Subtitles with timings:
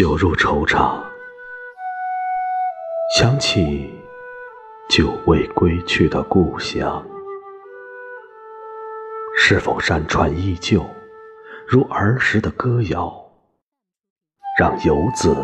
[0.00, 1.04] 酒入愁肠，
[3.14, 3.92] 想起
[4.88, 7.04] 久未归去的故乡，
[9.36, 10.82] 是否山川依旧
[11.68, 13.12] 如儿时的歌谣，
[14.58, 15.36] 让游子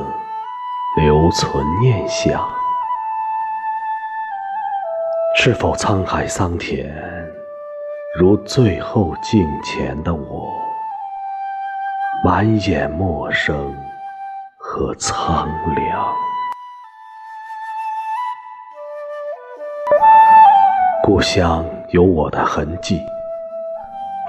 [0.96, 2.48] 留存念想？
[5.36, 6.90] 是否沧海桑田，
[8.18, 10.50] 如最后镜前的我，
[12.24, 13.76] 满眼陌生？
[14.76, 16.14] 和苍凉，
[21.02, 23.00] 故乡有我的痕迹，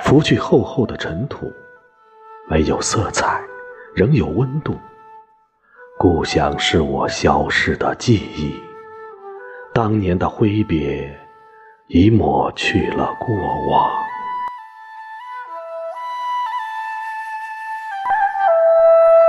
[0.01, 1.51] 拂去厚厚的尘土，
[2.49, 3.41] 没有色彩，
[3.93, 4.73] 仍有温度。
[5.99, 8.57] 故乡是我消逝的记忆，
[9.73, 11.13] 当年的挥别
[11.87, 13.35] 已抹去了过
[13.69, 13.91] 往。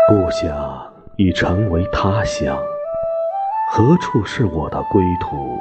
[0.07, 0.88] 故乡。
[1.21, 2.57] 已成为他乡，
[3.73, 5.59] 何处是我的归途？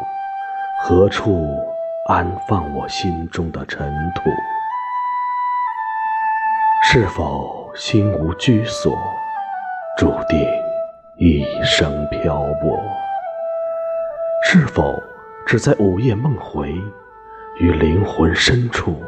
[0.83, 1.57] 何处
[2.07, 4.21] 安放我心中的尘土？
[6.83, 8.95] 是否心无居所，
[9.97, 10.47] 注定
[11.15, 12.79] 一生漂泊？
[14.43, 15.01] 是否
[15.47, 16.71] 只在午夜梦回，
[17.57, 19.01] 于灵魂深处，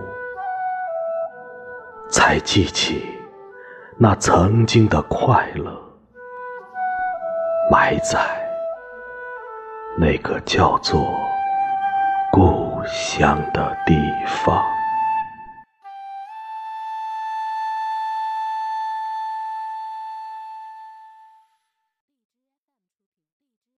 [2.09, 3.05] 才记起
[3.99, 5.79] 那曾经的快乐？
[7.71, 8.19] 埋在
[9.99, 11.21] 那个叫做
[12.31, 13.95] 故乡的地
[14.25, 14.58] 方。